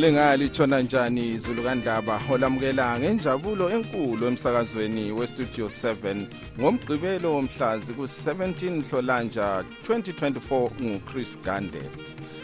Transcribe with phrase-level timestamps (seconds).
[0.00, 2.20] lingalitshona njani izulu kandaba?
[2.32, 6.26] Olamukela ngenjabulo enkulu emsakazweni westudio 7
[6.60, 11.82] ngomgqibelo womhlazi ku-17 nhlolanja 2024 nguchris gande.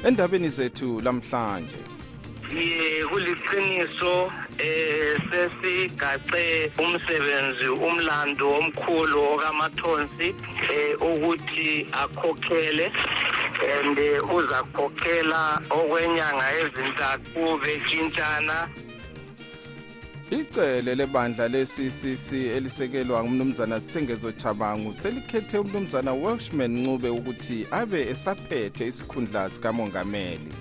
[0.04, 1.95] Endabeni zethu lamhlanje.
[2.54, 10.28] Ye kuliqiniso eh sesigace umsebenzi umlando omkhulu okamathonsi
[10.72, 12.86] eh ukuthi akhokhele
[13.74, 13.98] and
[14.36, 18.68] uzakhokhela okwenyanga ezintathu betshintshana
[20.30, 29.50] icele lebandla le-ccc elisekelwa ngumnumzana sengezo chabangu selikhethe umnumzana welshman ncube ukuthi abe esaphethe isikhundla
[29.50, 30.52] sikamongameli.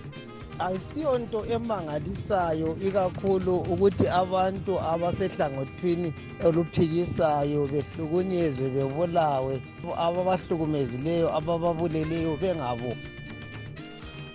[0.59, 6.13] Ayisiyonto emangalisayo ikakhulu ukuthi abantu abasehlangothini
[6.45, 9.61] oluphikisayo behlukunyezwe bebulawe
[9.97, 12.93] ababahlukumezileyo abababuleleyo bengabo.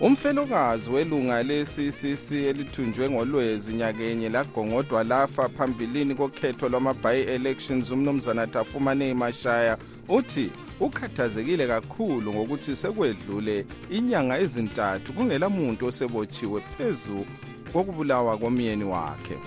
[0.01, 9.77] Umfelokazi welunga le-ccc elithunjwe ngolwezi nyakenye lagongodwa lafa phambilini kokhetho lwama-by-elections umnumzana tafumane mashaya
[10.09, 17.25] uthi ukhathazekile kakhulu ngokuthi sekwedlule inyanga ezintathu kungela muntu osebotshiwe phezu
[17.73, 19.37] kokubulawa komyeni wakhe.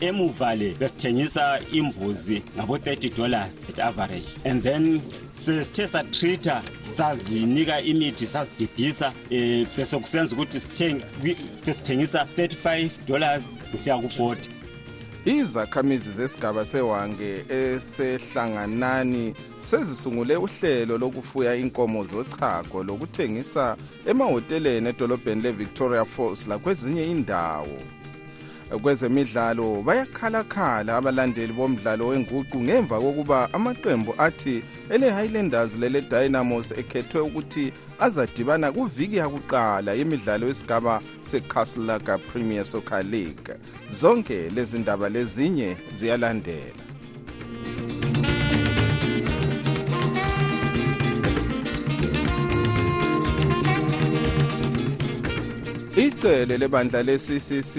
[0.00, 4.34] Emuva le besithengisa imbuzi ngabo-30 dollars at average.
[4.44, 6.62] And then sesithe satreata
[6.96, 10.60] sazinika imithi sazidibhisa um bese kusenza ukuthi
[11.58, 14.53] sesithengisa 35 dollars kusiya ku-40
[15.24, 23.76] izakhamizi zesigaba sewange esehlanganani sezisungule uhlelo lokufuya inkomo zochago lokuthengisa
[24.06, 27.78] emahoteleni edolobheni le-victoria falls lakwezinye indawo
[28.82, 39.16] kwezemidlalo bayakhalakhala abalandeli bomdlalo wenguqu ngemva kokuba amaqembu athi ele-highlanders lele-dynamos ekhethwe ukuthi azadibana kuviki
[39.16, 43.54] yakuqala yemidlalo yesigaba secastlaga premier soccer league.
[43.90, 46.83] Zonke lezi ndaba lezinye ziyalandela
[55.96, 57.76] icele lebandla le-ccc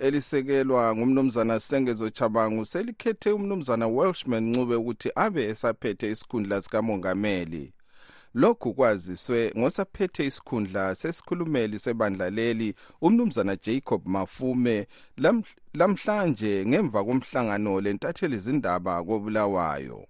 [0.00, 7.72] elisekelwa ngumnumzana sengezo chabangu selikhethe umnumzana welshman ncube ukuthi abe esaphethe isikhundla sikamongameli.
[8.34, 14.86] Lokhu kwaziswe ngosaphethe isikhundla sesikhulumeli sebandla leli umnumzana jacob mafume
[15.74, 20.06] lamhlanje ngemva komhlangano lentatheli zindaba kobulawayo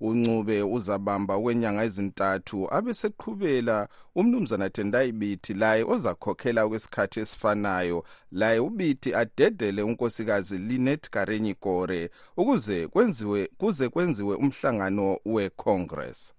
[0.00, 3.88] uncube uzabamba kwenyanga ezintathu abeseqhubela.
[4.14, 8.04] Umnumzana tendai bithi laye ozakhokhela kwesikhathi esifanayo.
[8.32, 16.32] Laye ubithi adedele unkosikazi linet karenyi gore ukuze kwenziwe kuze kwenziwe umhlangano wecongress.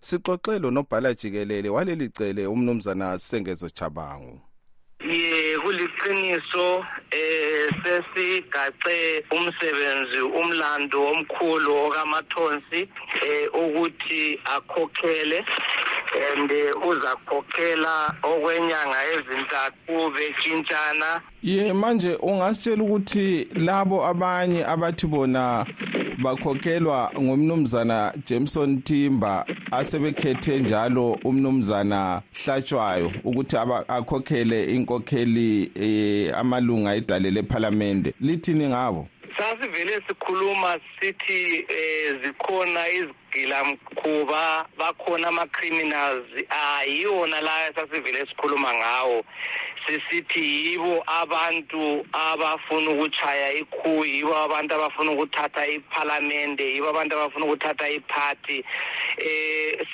[0.00, 4.40] Sixoxelo nobhala jikelele waleli cele umnumzana sengezo chabangu
[5.00, 12.80] ye kuliqiniso eh sesigace umsebenzi umlando omkhulu okamathonsi
[13.22, 15.44] eh ukuthi akhokhele.
[16.16, 16.50] And
[16.88, 25.66] uzakhokhela okwenyanga ezintathu betshintshana ye manje ungasitshela ukuthi labo abanye abathi bona
[26.22, 33.56] bakhokhelwa ngumnumzana Jameson Timba asebekhethe njalo umnumzana Hlatshwayo ukuthi
[33.88, 39.08] akhokhele inkokheli eh, amalunga edale leParliament lithini ngabo?
[39.38, 46.26] Sasivele sikhuluma sithi eh zikhona izigilamkhuba bakhona ama-criminals.
[46.50, 49.24] Ayiyona la sasivele sikhuluma ngawo.
[49.88, 57.88] Sisithi yibo abantu abafuna ukuchaya ikhu yibo abantu abafuna ukuthatha iphalamende yibo abantu abafuna ukuthatha
[57.88, 58.64] iphathi
[59.18, 59.86] eh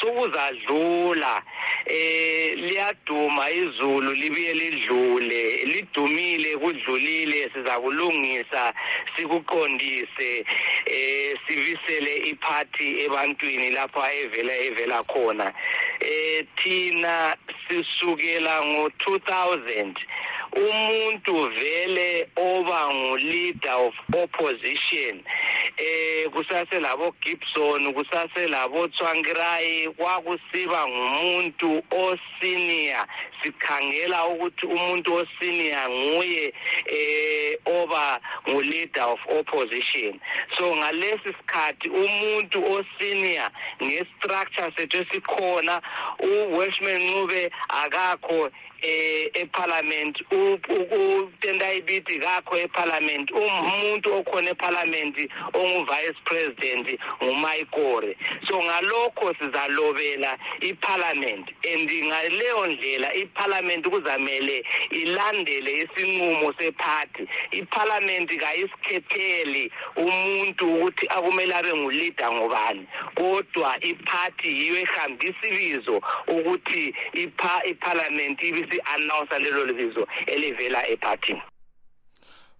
[0.00, 1.42] sokuzadlula.
[1.86, 5.64] Eh liyaduma izulu libuye lidlule.
[5.64, 8.74] Lidumile kudlulile siza kulungisa
[9.16, 10.44] sikuqondise.
[10.86, 15.52] Eh sivisele iphathi ebantwini lapha evela evela khona.
[16.00, 17.36] Eh thina
[17.68, 19.94] sisukela ngo-2000
[20.56, 25.20] umuntu vele oba ngu-leader of opposition
[25.76, 33.06] eh kusase labo Gibson kusase labo Tswangirai kwakusiba ngumuntu osenior
[33.46, 36.52] sikhangela ukuthi umuntu osenior nguye
[36.86, 40.20] eh oba nguleader of opposition.
[40.58, 43.50] So ngalesi sikhathi umuntu osenior
[43.82, 45.82] ngestructure sethu esikhona
[46.20, 48.50] uWelshman Ncube akakho
[48.82, 55.16] eh eParliament utendai biti kakho eParliament umuntu okhona eParliament
[55.54, 58.16] ongu Vice President nguMaikore
[58.48, 70.74] so ngalokho sizalobela iParliament and ngaleyo ndlela iParliament kuzamele ilandele isinqumo separty iParliament kayisikhetheli umuntu
[70.74, 76.94] ukuthi akumele abe nguleader ngobani kodwa iparty yiyo ehambisa ibizo ukuthi
[77.64, 81.42] iParliament ibi isi-announce lelo bizo elivela ephathini.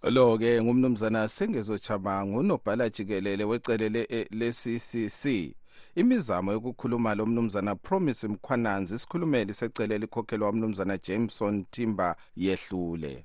[0.03, 3.89] Lo ke ngumnumzana sengezochabangu unobhala jikelele wecele
[4.31, 5.55] le-CCC
[5.95, 13.25] imizamo yokukhuluma lo mnumzana promise mkhwananzi isikhulumeli secele elikhokhelwa umnumzana jameson timber yehlule.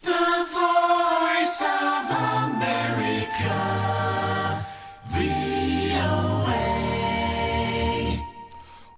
[0.00, 0.10] The
[0.52, 2.10] voice of
[2.44, 3.54] America,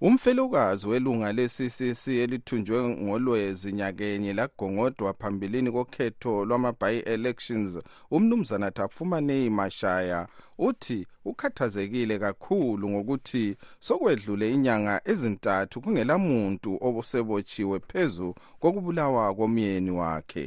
[0.02, 7.79] umfelokazi welunga le-ccc elithunjwe ngolwezi nyakenye lagongodwa phambilini kokhetho lwama-by-elections
[8.11, 19.91] umnumzana tafumanei mashaya uthi ukhathazekile kakhulu ngokuthi sokwedlule inyanga ezintathu kungelamuntu obusebotshiwe phezu kokubulawa komyeni
[19.91, 20.47] wakhe.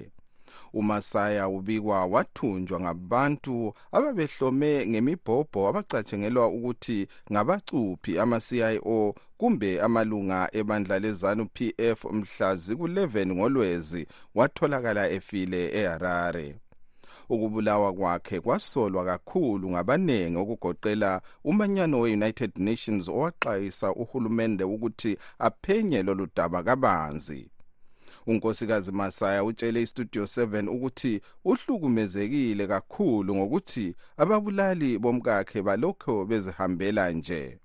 [0.73, 12.05] Umasaya ubikwa wathunjwa ngabantu ababehlome ngemibhobho abacatshengelwa ukuthi ngabacuphi ama-cio kumbe amalunga ebandla lezanu pf
[12.11, 16.55] mhla ziku-11 ngolwezi watholakala efile eharare.
[17.29, 26.63] Ukubulawa kwakhe kwasolwa kakhulu ngabaningi okugoqela umanyano we-united nations owaxwayisa uhulumende ukuthi aphenye lolu daba
[26.63, 27.52] kabanzi.
[28.27, 37.59] Unkosikazi masaya utshele istudio 7 ukuthi uhlukumezekile kakhulu ngokuthi ababulali bomkakhe balokho bezihambela nje.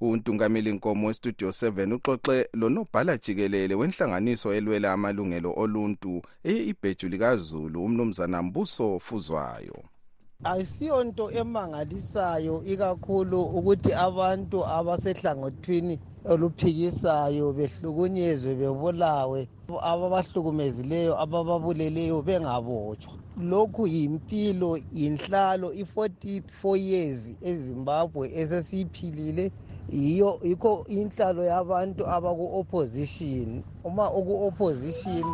[0.00, 8.98] Untungameli nkomo westudio 7 uxoxe lonobhala jikelele wenhlanganiso elwela amalungelo oluntu eye-ibheju likazulu umnumzana mbuso
[8.98, 9.91] fuzwayo.
[10.44, 15.94] Ayisiyonto emangalisayo ikakhulu ukuthi abantu abasehlangothini
[16.32, 19.40] oluphikisayo behlukunyezwe bebulawe
[19.82, 23.14] ababahlukumezileyo abababuleleyo bengabotshwa.
[23.36, 25.72] Lokhu yimpilo yinhlalo.
[25.82, 29.44] I-44 years ezimbabwe esesiyiphilile
[29.88, 33.64] yiyo yikho inhlalo yabantu abaku-opposition.
[33.84, 35.26] Uma uku-opposition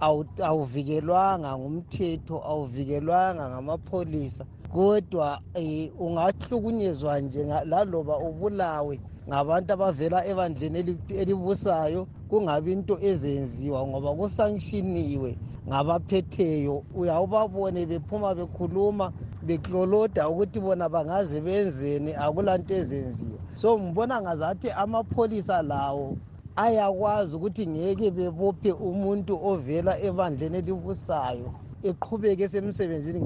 [0.00, 12.72] awuvikelwanga ngumthetho awuvikelwanga ngamapholisa kodwa um ungahlukunyezwa nje laloba ubulawe ngabantu abavela ebandleni elibusayo kungabi
[12.72, 15.38] into ezenziwa ngoba kusankshiniwe
[15.68, 16.84] ngabaphetheyo.
[16.94, 19.12] Uyawubabone bephuma bekhuluma
[19.42, 23.40] bekloloda ukuthi bona bangaze benzeni akulanto ezenziwa.
[23.54, 26.16] So ngibona ngazathi amapholisa lawo
[26.56, 31.48] ayakwazi ukuthi ngeke bebophe umuntu ovela ebandleni elibusayo
[31.88, 33.20] eqhubeke esemsebenzini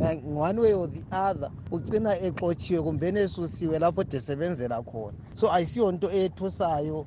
[0.47, 5.19] one way or the other ugcina exotshiwe kumbeni esusiwe lapho desebenzela khona.
[5.35, 7.07] So ayisiyo nto eyethusayo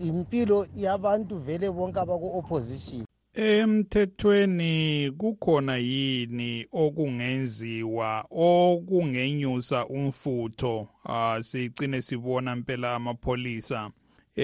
[0.00, 3.04] yimpilo yabantu vele bonke abaku-opposition
[3.38, 10.88] emthethweni kukhona yini okungenziwa okungenyusa umfutho?
[11.04, 13.90] Uh, sicine sibona mpela amapholisa.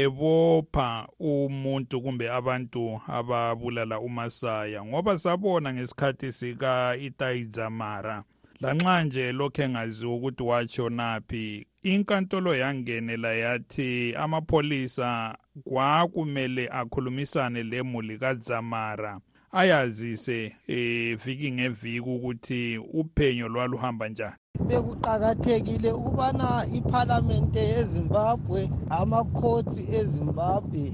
[0.03, 8.25] Ebopha umuntu kumbe abantu ababulala umasaya ngoba sabona ngesikhathi sika itayidzamara
[8.61, 19.21] lanxa nje lokhu engaziwa ukuthi watshonaphi inkantolo yangenela yathi amapholisa kwakumele akhulumisane lemuli kadzamara
[19.53, 24.44] ayazise eh viki ngeviki ukuthi uphenyo lwaluhamba njani.
[24.69, 28.61] Bekuqakathekile ukubana iphalamende yezimbabwe
[29.01, 30.85] amakhotsi ezimbabwe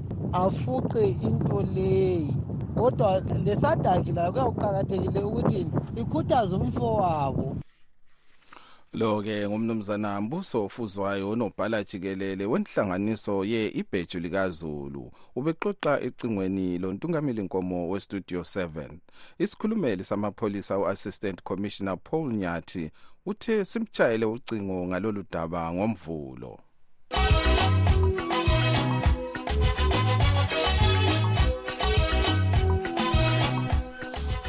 [0.43, 2.33] afuqe into leyi.
[2.77, 3.09] Kodwa
[3.45, 5.59] lesadaki layo kuyakuqakathekile ukuthi
[6.01, 6.53] ikhuthaze
[8.93, 15.11] umfowabo lo-ke ngumnumzana mbuso ofuzwayo onobhala jikelele wenhlanganiso ye-ibheju likazulu.
[15.35, 18.89] Ubexoxa ecingweni lontungameli nkomo westudio 7
[19.39, 22.91] isikhulumeli samapholisa u-assistant commissioner paul nyathi
[23.25, 26.59] uthe simtshayele ucingo ngalolu daba ngomvulo.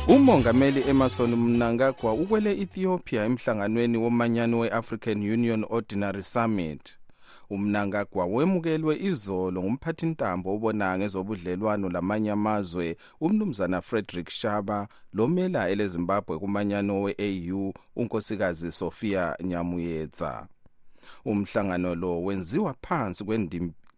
[0.08, 6.98] Umongameli emerson mnangagwa ukwele ethiopia emhlanganweni womanyano we-african union ordinary summit.
[7.50, 17.74] Umnangagwa wemukelwe izolo ngumphathintambo obona ngezobudlelwano lamanye amazwe umnumzana frederick shaba lomela elezimbabwe kumanyano we-au
[17.96, 20.46] unkosikazi sofia nyamuyetsa.
[21.24, 23.24] Umhlangano lo wenziwa phansi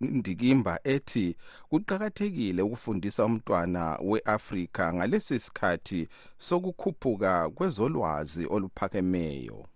[0.08, 1.36] kwendikimba ethi
[1.70, 6.08] kuqakathekile ukufundisa umntwana we-afrika ngalesi sikhathi
[6.38, 9.66] sokukhuphuka kwezolwazi oluphakemeyo.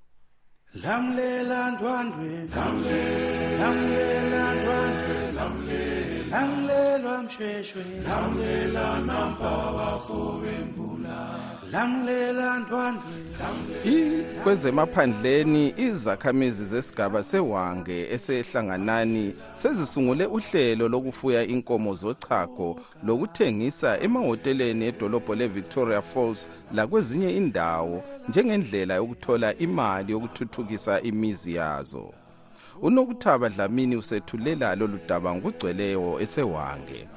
[0.83, 2.31] Lamlela ndwandwe.
[3.61, 5.98] Lamlela ndwandwe.
[6.31, 7.83] Lamlelwa msheshwe.
[8.09, 11.29] Lamlela nampa bafobembula
[11.73, 13.03] lamlela ndwandwe
[13.87, 26.03] I- kwezemaphandleni izakhamizi zesigaba sewange esehlanganani sezisungule uhlelo lokufuya inkomo zochago lokuthengisa emahoteleni edolobho le-victoria
[26.03, 32.13] falls lakwezinye indawo njengendlela yokuthola imali yokuthuthukisa imizi yazo
[32.83, 37.09] unokuthaba dlamini usethulela lolu daba ngokugcweleyo esewange.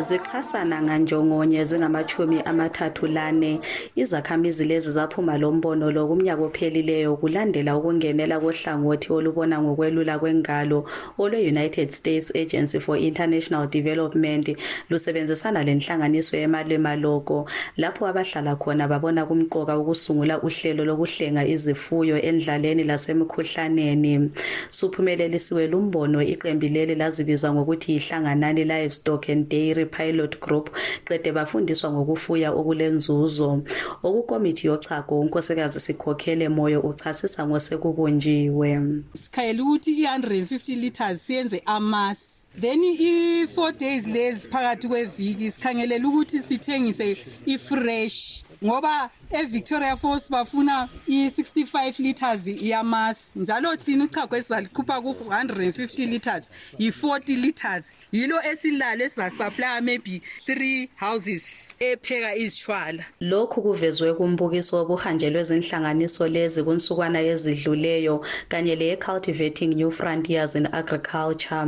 [0.00, 3.60] Zixhasana nganjongonye zingamachumi amathathu lane.
[3.96, 10.84] Izakhamizi lezi zaphuma lo mbono lo kumnyaka ophelileyo kulandela ukungenela kohlangothi olubona ngokwelula kwengalo
[11.18, 14.56] olwe-united states agency for international development.
[14.90, 24.30] Lusebenzisana lenhlanganiso yemalema logo lapho abahlala khona babona kumqoka ukusungula uhlelo lokuhlenga izifuyo endlaleni lasemikhuhlaneni.
[24.70, 30.70] Suphumelelisiwe lumbono iqembu leli lazibizwa ngokuthi yihlanganani livestock and dairy pilot group
[31.04, 33.62] qede bafundiswa ngokufuya okulenzuzo.
[34.02, 39.02] Okukomiti yochago unkosikazi sikhokhele moyo uchasisa ngosekubunjiwe.
[39.12, 47.16] Sikhayela ukuthi i-150 litres siyenze amasi then i-four days lezi phakathi kweviki sikhangelela ukuthi sithengise
[47.46, 53.38] i-fresh ngoba evictoria falls bafuna i-65 litres yamasi.
[53.38, 62.36] Njalo thina uchago esizalikhupha ku-150 litres yi-40 litres yilo esilalo esizasaplya maybe three houses epheka
[62.36, 71.66] izishwala lokhu kuvezwe kumbukiso wobuhanjelwe zinhlanganiso lezi kunsukwana ezidluleyo kanye leye-cultivating new frontiers in agriculture.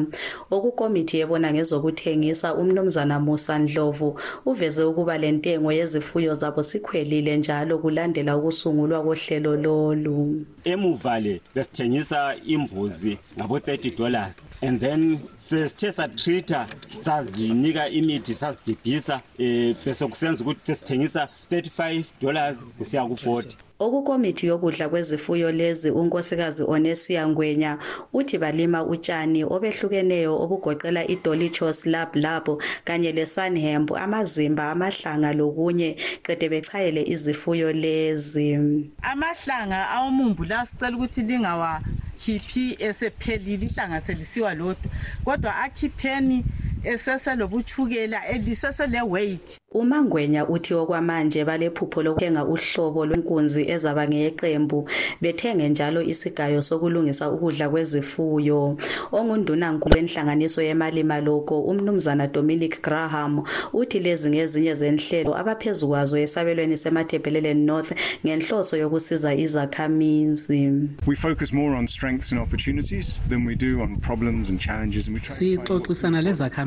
[0.50, 8.36] Okukomiti yebona ngezokuthengisa umnumzana musa ndlovu uveze ukuba le ntengo yezifuyo zabo sikhwelile njalo kulandela
[8.36, 10.46] ukusungulwa kohlelo lolu.
[10.64, 14.36] Emuva le besithengisa imbuzi ngabo-30 dollars.
[14.62, 16.66] And then sesithe satreata
[17.04, 25.52] sazinika imithi sazidibhisa um bese kusenza ukuthi sesithengisa 35 dollars kusiya ku-40 okukomiti yokudla kwezifuyo
[25.52, 27.78] lezi unkosikazi onesia ngwenya
[28.12, 32.46] uthi balima utshani obehlukeneyo obugoqela idolichos lab lab
[32.84, 38.58] kanye lesunhemp amazimba amahlanga lokunye qede bechayele izifuyo lezi.
[39.02, 44.90] Amahlanga awomumbu la sicela ukuthi lingawakhiphi esephelile ihlanga selisiwa lodwa
[45.24, 46.44] kodwa akhipheni
[46.84, 54.88] eseselobutshukela elisesele-weight umangwenya uthi okwamanje balephupho lokuthenga uhlobo lwenkunzi ezaba ngeyeqembu
[55.22, 58.76] bethenge njalo isigayo sokulungisa ukudla kwezifuyo.
[59.12, 67.64] Ongundunankulu wenhlanganiso yemalima loko umnumzana dominic graham uthi lezi ngezinye zenhlelo abaphezu kwazo esabelweni semathebheleleni
[67.64, 67.92] north
[68.26, 70.70] ngenhloso yokusiza izakhamizi
[71.06, 71.52] We focus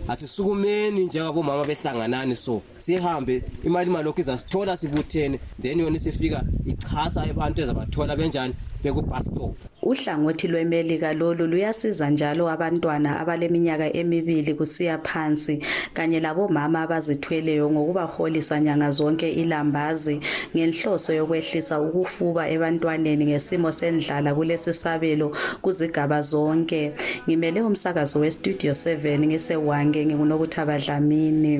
[0.09, 8.17] asisukumeni njengabomama behlanganani so sihambe imali malokhu izasithola sibuthene then yona isifika ichasa abantu ezabathola
[8.17, 9.57] benjani bekubus stop
[9.91, 15.55] uhlangothi lwemelika lolu luyasiza njalo abantwana abaleminyaka emibili kusiya phansi
[15.97, 20.21] kanye labomama abazithweleyo ngokubaholisa nyanga zonke ilambazi
[20.55, 25.29] ngenhloso yokwehlisa ukufuba ebantwaneni ngesimo sendlala kulesi sabelo
[25.63, 26.93] kuzigaba zonke.
[27.25, 31.55] Ngimele umsakazo westudio 7 ngisewange ngingunokuthaba dlamini.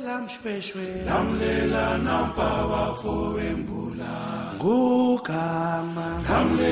[0.00, 4.12] Lamlela mshweshwe lamlela nampa bafowembula
[4.56, 6.68] ngugama ngugama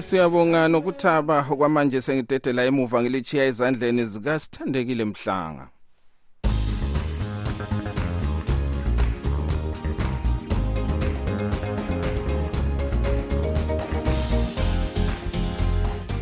[0.00, 5.68] siyabonga nokuthaba kwamanje sengidedela emuva ngilichiya ezandleni zikasithandekile mhlanga.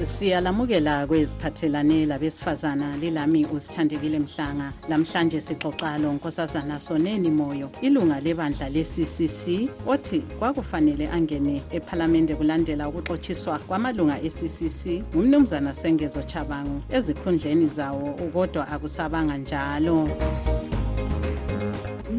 [0.06, 4.72] Siyalamukela kweziphathelane labesifazana lilami usithandekile mhlanga.
[4.88, 7.70] Lamhlanje sixoxa lo nkosazana soneni moyo.
[7.82, 17.66] Ilunga lebandla le-ccc othi kwakufanele angene ephalamende kulandela ukuxotshiswa kwamalunga e-ccc ngumnumzana sengezo chabangu ezikhundleni
[17.66, 20.08] zawo kodwa akusabanga njalo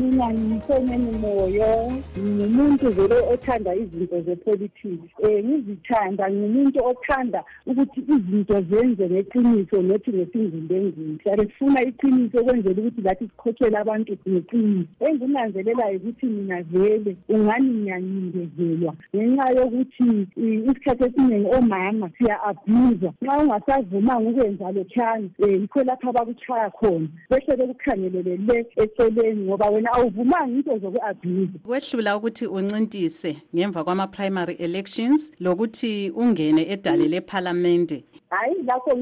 [0.04, 5.12] mina ngiyiseneni moyo ngumuntu vele othanda izinto zepolitics.
[5.24, 13.02] Um ngizithanda ngumuntu othanda ukuthi izinto zenze ngeqiniso nothi ngesingumbengusi siyabe sifuna iqiniso ukwenzela ukuthi
[13.02, 14.88] lathi sikhokhele abantu ngeqiniso.
[15.00, 24.30] Engikunanzelelayo ukuthi mina vele ungani ngiyancindezelwa ngenxa yokuthi i- isikhathi esiningi omama siya-abhuzwa nxa ungasavumanga
[24.30, 27.08] ukwenza lokhani um yikho lapho abakuchaya khona.
[27.30, 35.32] Behle bekukhangelele le eceleni ngoba wena awuvumanga into zoku-abhuza kwehlula ukuthi uncintise ngemva kwama-primary elections
[35.40, 38.04] lokuthi ungene edale lephalamende
[38.34, 38.96] hhayi lapho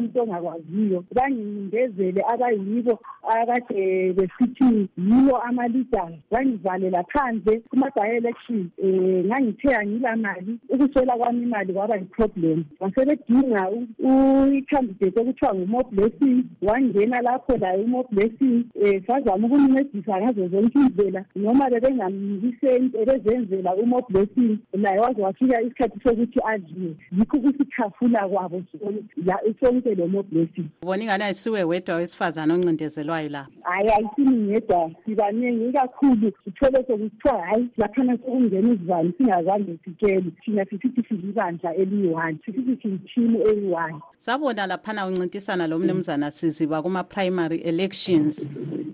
[0.00, 1.04] muntu ongakwaziyo
[2.32, 5.40] abayibo akade besithi yiwo
[6.30, 7.82] bangivalela phandle um
[9.26, 12.64] ngangithe ukuswela kwami imali kwaba yi-problem.
[14.56, 16.44] I-candidate okuthiwa ngumo blessing.
[16.62, 21.70] Wangena lapho laye umo blessing um sazama ukumncedisa ngazo zonke indlela noma
[23.02, 27.36] ebezenzela umo blessing laye waze wafika isikhathi sokuthi adliwe yikho
[27.70, 28.92] kusikhafula kwabo so-
[29.24, 30.68] la- sonke lo mo blessing.
[30.82, 37.68] Ubona ingane ayisuwe wedwa wesifazane oncindezelwayo lapho hhayi ayisini ngedwa sibaningi ikakhulu uthole sokuthiwa hhayi
[37.76, 40.30] laphana sekungena izivalo singazange sitshele.
[40.44, 48.50] Thina sisithi silibandla eliyi-one sisithi siyithimu eyi-one sabona laphana uncintisana lo mnumzana siziba kuma-primary elections.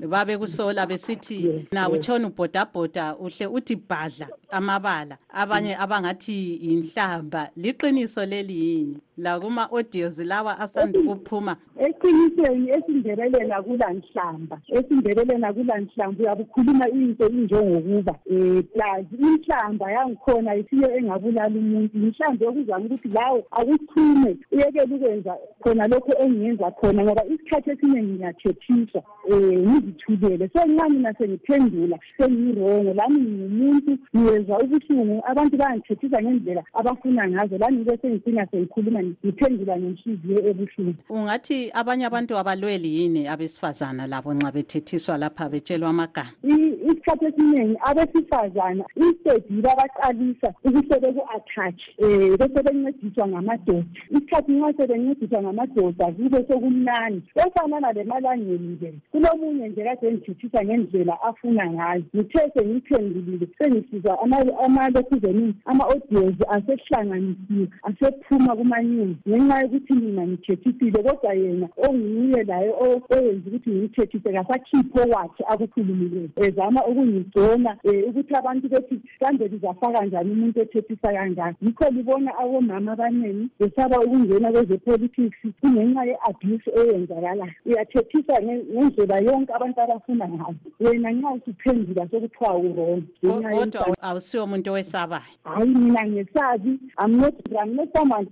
[0.08, 5.18] Babekusola besithi na utshona ubhodabhoda uhle uthi bhadla amabala.
[5.30, 11.56] Abanye abangathi inhlamba liqiniso leli yini lakuma-audios lawa asanda ukuphuma.
[11.78, 14.60] Eqinisweni esindebeleni akulanhlamba.
[14.68, 21.98] Esindebeleni akulanhlamba uyabe ukhuluma into injengokuba um plus inhlamba yangikhona isiyo engabulala umuntu.
[21.98, 29.02] Inhlamba yokuzama ukuthi lawo akuchume uyekele ukwenza khona lokho engiyenza khona ngoba isikhathi esiningi ngiyathethiswa
[29.30, 30.50] um ngizithulele.
[30.52, 35.22] So nxa mina sengiphendula sengiyirongo lami ngingumuntu ngiyezwa ubuhlungu.
[35.26, 37.58] Abantu bayangithethisa ngendlela abafuna ngazo.
[37.58, 44.52] Lami ngibe sengicina sengikhuluma ngiphendula ngenhliziyo ebuhlungu ungathi abanye abantu abalweli yini abesifazana labo nxa
[44.52, 52.62] bethethiswa lapha betshelwa amagama I- isikhathi esiningi abesifazana instead yibo abaqalisa ukuthi beku-attach um bese
[52.62, 60.64] bencediswa ngamadoda isikhathi nxa sebencediswa ngamadoda kube sokumnani efanana lemalangeni le kulomunye nje kade engithethisa
[60.64, 68.56] ngendlela afuna ngayo ngithe sengiyiphendulile sengisizwa ama- amalokhuzeni ama-audios asehlanganisiwe asephuma
[68.92, 75.44] kuma-news ngenxa yokuthi mina ngithethisile kodwa yena onguye laye o- oyenza ukuthi ngimthethise kasakhiphi owakhe
[75.48, 81.54] akukhulumileyo ezama ukungigcona um ukuthi abantu bethi kambe lizafaka njani umuntu ethethisa kangaka?
[81.62, 87.52] Yikho libona abomama abaningi besaba ukungena kwezepolitics kungenxa ye-abuse eyenzakalayo.
[87.66, 90.54] Uyathethisa nge- ngendlela yonke abantu abafuna ngayo.
[90.80, 94.02] Wena nxa usuphendula sokuthiwa urongo ngenxa kodwa yenhlanhla.
[94.02, 95.22] awusiwo umuntu owesabayo.
[95.44, 98.26] Hayi mina ngesabi i'm not i'm not someone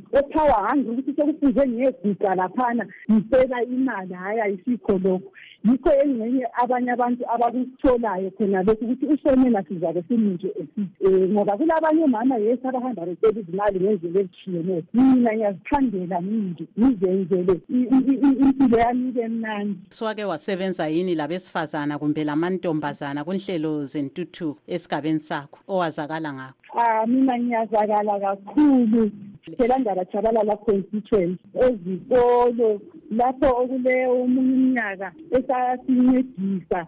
[0.50, 5.32] ophawa handi ukuthi sekufuze ngiyeguga laphana ngicela imali hhayi ayisikho lokho
[5.64, 12.04] yikho engxenye abanye abantu abakutholayo khona lokhu ukuthi usonela sizabe simunje esithi um ngoba kulabanye
[12.04, 14.82] omama yes abahamba becela izimali ngendlela ezitshiyeneyo.
[14.94, 19.78] Mina ngiyazithandela mindi ngizenzele i- i- i- impilo yami ibe mnandi.
[19.90, 26.54] Swake wasebenza yini labesifazana kumbe lamantombazana kunhlelo zentuthuko esigabeni sakho owazakala ngakho?
[26.78, 29.10] Ah mina ngiyazakala kakhulu.
[29.56, 32.80] Phela ndalajabalala constituency ezikolo.
[33.10, 36.86] Lapho okule omunye umnyaka esasincedisa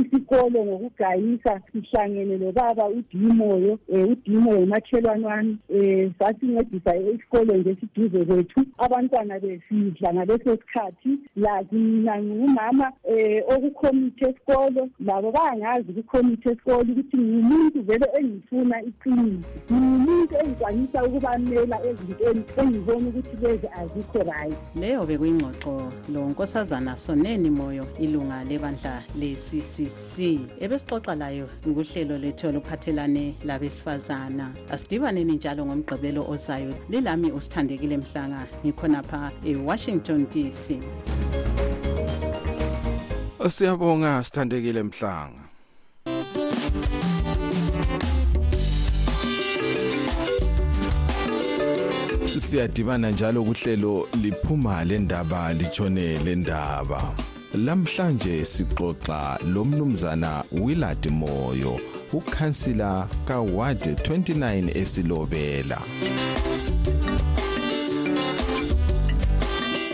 [0.00, 8.60] isikolo ngokugayisa sihlangene lobaba udimoyo um udimoyo umakhelwane wami um sasincedisa isikolo nje siduze kwethu.
[8.78, 17.16] Abantwana besidla ngaleso sikhathi lazi mina ngingumama um okukhomithe esikolo labo bayangazi kukhomithe esikolo ukuthi
[17.16, 24.56] ngumuntu vele engifuna iqiniso ngumuntu engikwanisa ukubamela ezintweni engibona ukuthi lezi azikho right.
[24.80, 25.53] Leyo bekuyingxoxo.
[25.54, 34.54] Sixoxo lo nkosazana soneni moyo ilunga lebandla le-ccc ebesixoxa layo nguhlelo lethu oluphathelane labesifazana.
[34.70, 40.80] Asidibaneni njalo ngomgqibelo ozayo lilami usithandekile mhlanga ngikhonapha ewashington dc
[43.48, 45.43] siyabonga sithandekile mhlanga.
[52.44, 57.14] Siyadibana njalo kuhlelo liphuma lendaba litshone lendaba.
[57.54, 61.80] Lamhlanje sixoxa lomnumzana Willard Moyo
[62.12, 65.80] ukhansila kaWard 29 esilobela.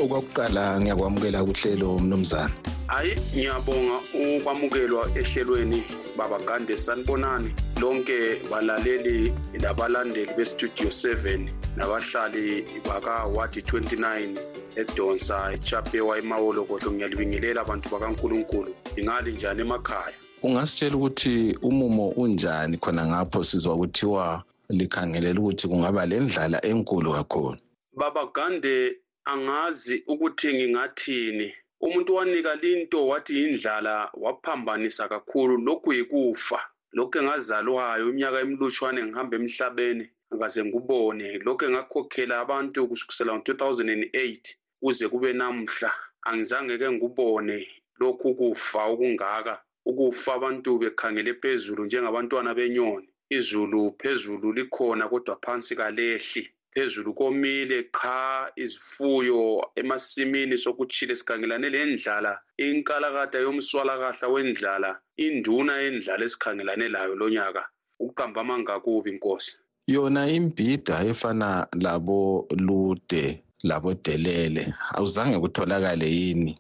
[0.03, 2.51] Okwakuqala ngiyakwamukela kuhlelo mnumzana.
[2.87, 5.83] Hayi ngiyabonga ukwamukelwa ehlelweni
[6.17, 14.39] baba gande sanibonani lonke balaleli labalandeli bestudio 7 nabahlali bakawadi 29
[14.77, 18.75] edonsa echapewa emawolokoto ngiyalibingelela abantu bakankulunkulu.
[18.97, 20.15] Ingali njani emakhaya?
[20.43, 27.57] Ungasitshela ukuthi umumo unjani khona ngapho sizwa kuthiwa likhangelela ukuthi kungaba lendlala enkulu kakhulu?
[27.93, 31.55] Baba gande angazi ukuthi ngingathini.
[31.81, 35.59] Umuntu wanika linto wathi yindlala waphambanisa kakhulu.
[35.59, 36.61] Lokhu yikufa.
[36.93, 40.11] Lokhu engazalwayo iminyaka emilutshwane ngihamba emhlabeni.
[40.33, 44.45] Ngikaze ngubone lokhu engakhokhela abantu kusukisela ngo-2008
[44.81, 45.93] kuze kube namhla.
[46.29, 47.59] Angizange ke ngubone
[48.01, 49.55] lokhu kufa okungaka
[49.91, 53.09] ukufa abantu bekhangele phezulu njengabantwana benyoni.
[53.37, 56.43] Izulu phezulu likhona kodwa phansi kalehli.
[56.75, 59.41] Phezulu komile qha izifuyo
[59.81, 62.33] emasimini sokutshile sikhangelane lendlala
[62.67, 67.63] inkalakada yomswalakahla wendlala induna yendlala esikhangelane layo lonyaka
[68.03, 69.53] ukuqamba amangakubi inkosi
[69.95, 74.63] yona imbhida efana labo lude labo delele
[74.95, 76.55] awuzange kutholakale yini?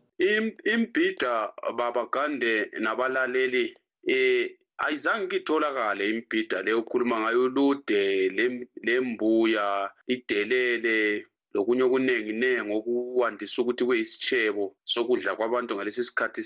[0.75, 3.64] Imbhida babagande nabalaleli
[4.07, 8.29] eh ayizange ngitholakale imbhida leyo okhuluma ngayo ulude
[8.87, 16.43] lembuya idelele lokunye okuningi nengi okuwandisa ukuthi kuyisitshebo sokudla kwabantu ngalesi sikhathi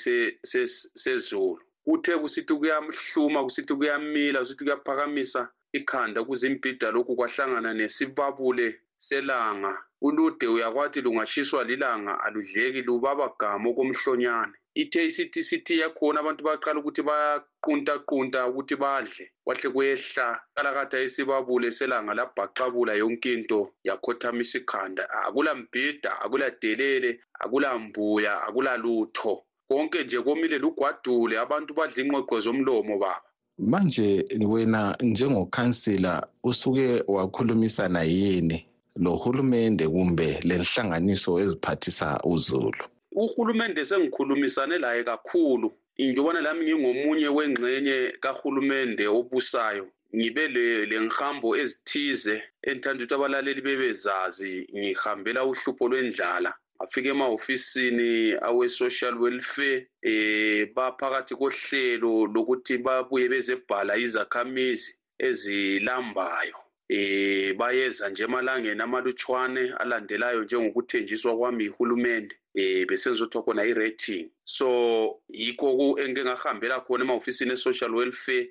[1.02, 1.62] sezulu.
[1.84, 8.66] Kuthe kusithi kuyamhluma kusithi kuyamila kusithi kuyaphakamisa ikhanda ukuze imbhida lokhu kwahlangana nesibabule
[8.98, 9.72] selanga.
[10.06, 17.02] Ulude uyakwathi lungashiswa lilanga aludleki lubaba gama okomhlonyane ithe isithi sithi yakhona abantu baqala ukuthi
[17.08, 20.26] bayaqunta-qunta ukuthi badle kwahle kwehla.
[20.54, 28.76] Kalakatha isibabule selanga labhaqabula yonke into yakhothamisa ikhanda akula mbhida akula delele akula mbuya akula
[28.76, 29.44] lutho.
[29.68, 31.38] Konke nje komile lugwadule.
[31.38, 33.22] Abantu badla ingqoqo zomlomo baba.
[33.58, 42.84] Manje wena njengokhansila usuke wakhulumisana yini lohulumende kumbe lenhlanganiso eziphathisa uzulu?
[43.12, 45.72] Uhulumende sengikhulumisane laye kakhulu.
[45.98, 49.86] Njengobana lami ngingomunye wengxenye kahulumende obusayo.
[50.16, 56.54] Ngibe le ngihambo ezithize engithanda ukuthi abalaleli bebezazi ngihambela uhlupho lwendlala.
[56.78, 66.56] Afike emahofisini awe-social welfare eh baphakathi kohlelo lokuthi babuye bezebhala izakhamizi ezilambayo.
[66.88, 74.30] Eh bayeza nje emalangeni amalutshwane alandelayo njengokuthenjiswa kwami ihulumende eh besenzothiwa khona i-rating.
[74.44, 78.50] So yikho engike ngahambela khona emahofisini e-social welfare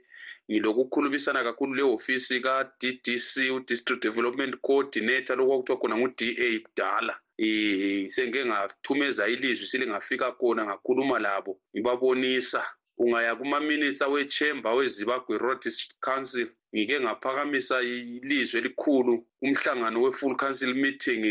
[0.52, 5.38] ngilokukhulumisana kakhulu le ofisi ka-ddc u-district development coordinator.
[5.38, 7.20] Lokhu kwakuthiwa khona ngu-da kudala.
[7.40, 11.60] Um sengike ngathumeza ilizwi silingafika khona ngakhuluma labo.
[11.76, 12.66] Ngibabonisa.
[12.98, 15.64] Ungaya kuma-minutes awe-chamber wezimbabwe road
[16.00, 21.22] council ngike ngaphakamisa ilizwi elikhulu umhlangano we-full council meeting.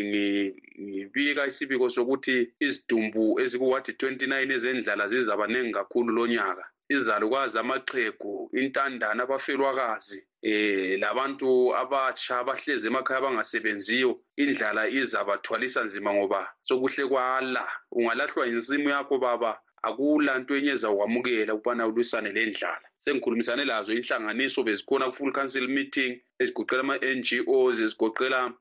[0.81, 6.65] Ngibika isibiko sokuthi izidumbu ezikuwadi 29 ezendlala zizabaningi kakhulu lonyaka
[6.95, 11.49] izalukazi amaqhegu intandane abafelwakazi eh labantu
[11.83, 14.11] abatsha abahlezi emakhaya abangasebenziyo
[14.43, 17.65] indlala izabathwalisa nzima ngoba sokuhle kwala.
[17.97, 19.53] Ungalahlwa insimu yakho baba
[19.83, 26.13] akula nto enye ezakwamukela ukubana ulwisane le ndlala sengikhulumisane lazo inhlanganiso bezikhona ku-full council meeting
[26.39, 28.55] ezigoqela ama-ngos ezigoqela um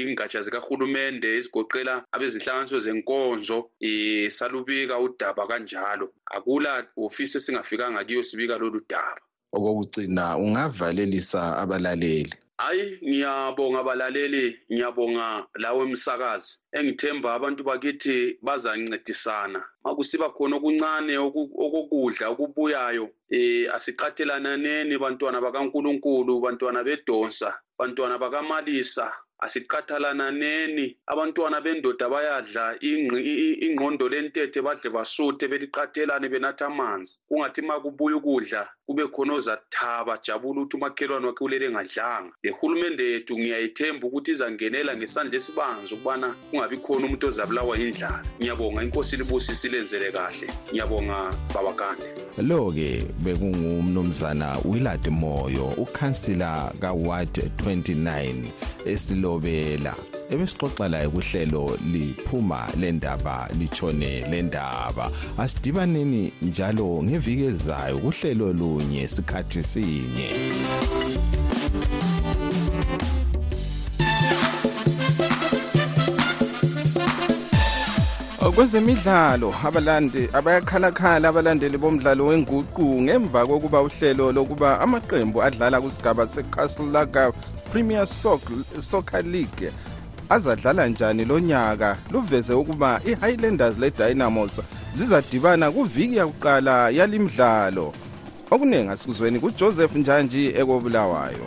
[0.00, 3.58] ingatsha zikahulumende ezigoqela abezinhlanganiso zenkonzo
[3.88, 6.06] um salubika udaba kanjalo.
[6.36, 9.20] Akula ofisi esingafikanga kiyo sibika lolu daba.
[9.52, 12.34] Okokugcina ungavalelisa abalaleli.
[12.62, 16.58] Hayi ngiyabonga abalaleli ngiyabonga lawe msakazi.
[16.72, 27.50] Engithemba abantu bakithi bazancedisana makusiba khona okuncane okokudla okubuyayo eh asiqatelananeni bantwana bakaNkuluNkulu bantwana bedonsa
[27.78, 29.06] bantwana bakamalisa.
[29.42, 37.18] Asiqathalananeni abantwana bendoda bayadla ingqi- i- i- ingqondo lentethe badle basuthe beliqathelane benatha amanzi.
[37.28, 42.32] Kungathi ma kubuya ukudla kube khona ozathaba jabula ukuthi umakhelwane wakhe ulele engadlanga.
[42.42, 48.22] Le hulumende yethu ngiyayithemba ukuthi izangenela ngesandla esibanzi ukubana kungabi khona umuntu ozabulawa yindlala.
[48.40, 50.48] Ngiyabonga inkosi libusisi ilenzele kahle.
[50.70, 52.04] Ngiyabonga babakande
[52.38, 58.34] lo-ke bekungumnumzana willard moyo ukhansila kaward 29
[59.32, 59.94] esilobela
[60.30, 70.30] ebesixoxa laye kuhlelo liphuma lendaba litshone lendaba asidibaneni njalo ngeviki ezayo kuhlelo lunye sikhathi sinye.
[78.54, 87.32] Kwezemidlalo abalandi abayakhalakhala abalandeli bomdlalo wenguqu ngemva kokuba uhlelo lokuba amaqembu adlala kusigaba secastle laga
[87.72, 89.72] premier Soc- soccer league
[90.28, 91.96] azadlala njani lo nyaka?
[92.10, 94.60] Luveze ukuba i-highlanders le-dynamos
[94.94, 97.92] zizadibana kuviki yakuqala yalimdlalo.
[98.50, 101.46] Okuningi asikuzweni kujoseph njanji ekobulawayo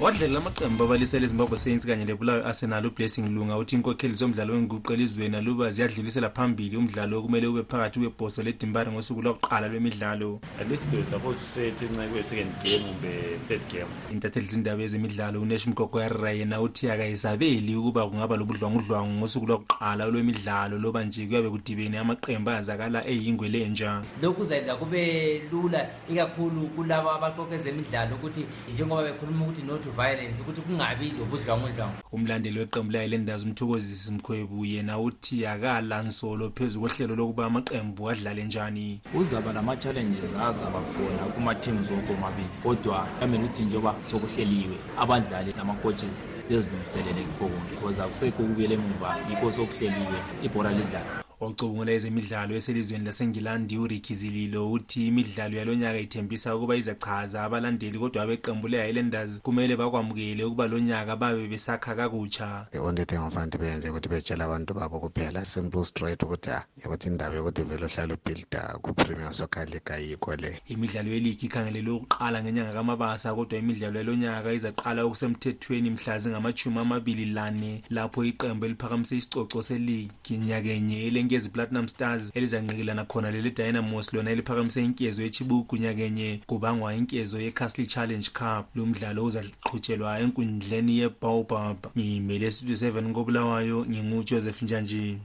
[0.00, 5.36] wadlalela amaqembu abalisela ezimbabwe saints kanye lebulawayo arsenal ublessing lunga uthi inkokheli zomdlalo wenguqu elizweni
[5.36, 10.98] aluba ziyadlulisela phambili umdlalo okumele ube phakathi kwebhoso ledimbari ngosuku lokuqala lwemidlalo At least they
[10.98, 13.86] were supposed to say ukuthi nxa kwe-second game kumbe third game.
[14.12, 21.04] intatheli zindaba ezemidlalo unesh mgogoyarira yena uthi akayisabeli ukuba kungaba lobudlwangudlwangu ngosuku lokuqala lwemidlalo loba
[21.04, 28.14] nje kuyabe kudibene amaqembu azakala eyingwe lenja lokhu kuzayenza kube lula ikakhulu kulabo abaqoqa ezemidlalo
[28.14, 34.64] ukuthi njengoba bekhuluma ukuthi no to violence ukuthi kungabi lobudlwangudlwangu umlandeli weqembu le-highlanders umthokozisi mkhwebu
[34.64, 39.00] yena uthi akala nsolo phezu kohlelo lokuba amaqembu adlale njani.
[39.14, 47.22] Uzaba lama-challenges azaba khona kuma-teams wonke omabili kodwa kuyamele ukuthi njengoba sokuhleliwe abadlali nama-coaches bezilungiselele
[47.22, 54.14] kukho konke because akusekho ukubuyela emuva yikho sokuhleliwe ibhora lidlala ocubungula ezemidlalo eselizweni lasengilandi uricky
[54.14, 60.66] zililo uthi imidlalo yalo nyaka ithembisa ukuba izachaza abalandeli kodwa abeqembu le-highlanders kumele bakwamukele ukuba
[60.66, 62.66] lo nyaka babe besakha kakutsha.
[62.70, 65.44] The only thing ofanele beyenze ukuthi betshela abantu babo kuphela.
[65.44, 70.60] Simple straight ukuthi ah ukuthi indaba yokuthi vele uhlala ubuilda ku-premier soccer league ayikho le.
[70.68, 77.24] Imidlalo yeligi ikhangelelwe ukuqala ngenyanga kamabasa kodwa imidlalo yalo nyaka izaqala okusemthethweni mhla zingamachumi amabili
[77.24, 84.30] lane lapho iqembu eliphakamise isicoco seligi nyakenye elenkezi platinum stars elizanqikelana khona leli dynamos lona
[84.30, 88.76] eliphakamise inkezo yechibuku nyakenye kubangwa inkezo yecastle challenge cup.
[88.76, 91.76] Lo mdlalo uzaqhutshelwa enkundleni yebaobab.
[91.98, 95.20] Ngimele studio 7 kobulawayo ngingujoseph njanjini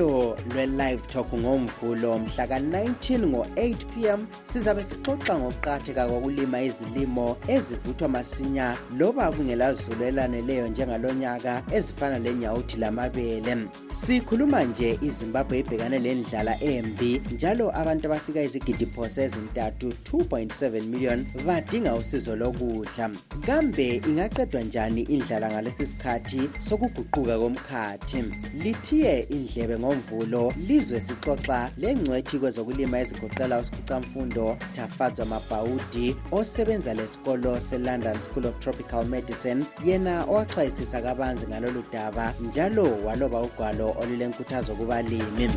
[0.00, 8.76] uhlelo lwe-live talk ngomvulo mhla ka-19 ngo-8 pm sizabe sixoxa ngokuqatheka kokulima izilimo ezivuthwa masinya
[8.98, 13.56] loba kungelazulu elaneleyo njengalo nyaka ezifana lenyawuthi lamabele.
[13.88, 22.36] Sikhuluma nje izimbabwe ibhekane lendlala embi njalo abantu abafika izigidiphose ezintathu 2.7 million badinga usizo
[22.36, 23.10] lokudla.
[23.46, 28.24] Kambe ingaqedwa njani indlala ngalesi sikhathi sokuguquka komkhathi?
[28.62, 38.46] Lithiye indlebe ngomvulo lizwe sixoxa lengcwethi kwezokulima ezigoqela usikhicamfundo tafadzwa mabhawudi osebenza lesikolo se-london school
[38.46, 39.64] of tropical medicine.
[39.84, 45.48] Yena owachwayisisa kabanzi ngalolu daba njalo waloba ugwalo olulenkuthazo kubalimi.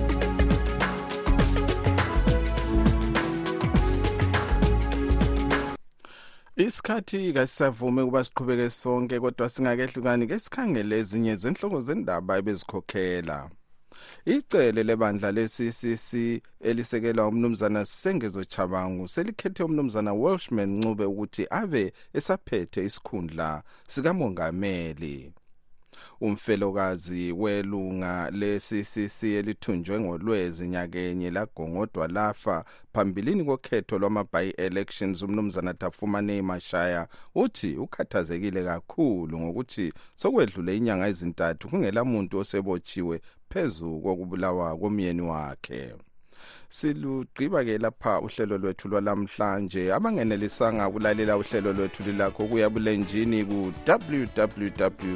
[6.56, 13.50] Isikhathi kasisavumi ukuba siqhubeke sonke kodwa singakehlukani ke sikhangele ezinye zenhloko zendaba ebezikhokhela
[14.26, 23.64] icele lebandla le-ccc elisekelwa umnumzana sengezo chabangu selikhethe umnumzana welshman ncube ukuthi abe esaphethe isikhundla
[23.88, 25.34] sikamongameli.
[26.22, 37.78] Umfelokazi welunga le-ccc elithunjwe ngolwezi nyakenye lagongodwa lafa phambilini kokhetho lwama-by-elections umnumzana tafumane mashaya uthi
[37.78, 43.22] ukhathazekile kakhulu ngokuthi sokwedlule inyanga ezintathu kungela muntu osebotshiwe
[43.54, 45.94] phezu kokubulawa komyeni wakhe.
[46.70, 49.94] Silugqiba-ke lapha uhlelo lwethu lwalamhlanje.
[49.94, 55.16] Abangenelisanga ukulalela uhlelo lwethu lilakho kuya bulenjini ku-www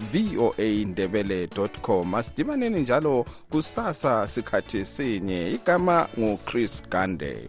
[0.00, 1.48] voa ndebele
[1.82, 2.14] com.
[2.14, 5.50] Asidibaneni njalo kusasa sikhathi sinye.
[5.50, 7.48] Igama nguchris gande.